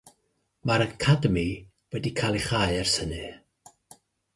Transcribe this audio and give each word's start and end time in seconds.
Mae'r 0.69 0.83
Academi 0.85 1.45
wedi 1.95 2.15
cael 2.23 2.41
ei 2.41 2.45
chau 2.49 2.67
ers 2.83 2.99
hynny. 3.05 3.25